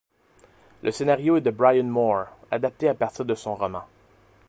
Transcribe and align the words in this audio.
Le 0.81 0.89
scénario 0.89 1.37
est 1.37 1.41
de 1.41 1.51
Brian 1.51 1.83
Moore, 1.83 2.29
adapté 2.49 2.89
à 2.89 2.95
partir 2.95 3.23
de 3.23 3.35
son 3.35 3.53
roman. 3.53 3.85